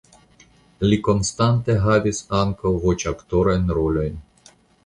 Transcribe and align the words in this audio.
Li 0.85 0.97
konstante 1.07 1.75
havis 1.85 2.23
ankaŭ 2.39 2.75
voĉaktorajn 2.87 3.73
rolojn. 3.81 4.21